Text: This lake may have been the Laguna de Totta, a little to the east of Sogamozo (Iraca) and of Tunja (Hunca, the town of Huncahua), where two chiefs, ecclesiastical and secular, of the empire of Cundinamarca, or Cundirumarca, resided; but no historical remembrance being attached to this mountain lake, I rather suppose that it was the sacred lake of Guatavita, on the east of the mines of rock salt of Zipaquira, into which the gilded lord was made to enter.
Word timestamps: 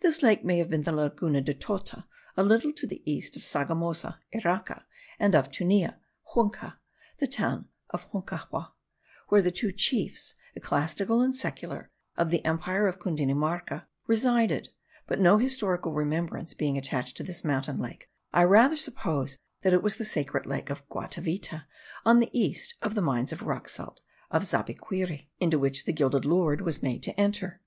This 0.00 0.20
lake 0.20 0.44
may 0.44 0.58
have 0.58 0.68
been 0.68 0.82
the 0.82 0.90
Laguna 0.90 1.40
de 1.40 1.54
Totta, 1.54 2.04
a 2.36 2.42
little 2.42 2.72
to 2.72 2.88
the 2.88 3.08
east 3.08 3.36
of 3.36 3.42
Sogamozo 3.42 4.16
(Iraca) 4.34 4.82
and 5.16 5.32
of 5.36 5.48
Tunja 5.48 5.94
(Hunca, 6.34 6.80
the 7.18 7.28
town 7.28 7.68
of 7.90 8.10
Huncahua), 8.10 8.72
where 9.28 9.48
two 9.48 9.70
chiefs, 9.70 10.34
ecclesiastical 10.56 11.22
and 11.22 11.36
secular, 11.36 11.92
of 12.16 12.30
the 12.30 12.44
empire 12.44 12.88
of 12.88 12.98
Cundinamarca, 12.98 13.52
or 13.52 13.58
Cundirumarca, 13.84 13.86
resided; 14.08 14.68
but 15.06 15.20
no 15.20 15.38
historical 15.38 15.92
remembrance 15.92 16.52
being 16.52 16.76
attached 16.76 17.16
to 17.18 17.22
this 17.22 17.44
mountain 17.44 17.78
lake, 17.78 18.10
I 18.32 18.42
rather 18.42 18.76
suppose 18.76 19.38
that 19.62 19.72
it 19.72 19.84
was 19.84 19.98
the 19.98 20.04
sacred 20.04 20.46
lake 20.46 20.68
of 20.70 20.84
Guatavita, 20.88 21.66
on 22.04 22.18
the 22.18 22.36
east 22.36 22.74
of 22.82 22.96
the 22.96 23.02
mines 23.02 23.30
of 23.30 23.42
rock 23.42 23.68
salt 23.68 24.00
of 24.32 24.42
Zipaquira, 24.42 25.28
into 25.38 25.60
which 25.60 25.84
the 25.84 25.92
gilded 25.92 26.24
lord 26.24 26.60
was 26.62 26.82
made 26.82 27.04
to 27.04 27.12
enter. 27.12 27.60